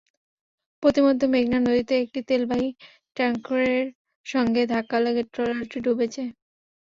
পথিমধ্যে 0.83 1.25
মেঘনা 1.33 1.59
নদীতে 1.61 1.93
একটি 2.03 2.19
তেলবাহী 2.29 2.69
ট্যাংকারের 3.17 3.85
সঙ্গে 4.25 4.61
ধাক্কা 4.71 4.97
লেগে 4.99 5.23
ট্রলারটি 5.33 5.77
ডুবে 5.85 6.07
যায়। 6.07 6.31